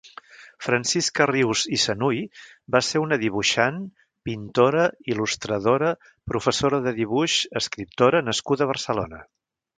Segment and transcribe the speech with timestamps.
[0.67, 2.23] Francisca Rius i Sanuy
[2.75, 3.77] va ser una dibuixant,
[4.29, 5.93] pintora, il·lustradora,
[6.33, 9.25] professora de dibuix, escriptora nascuda a Barcelona.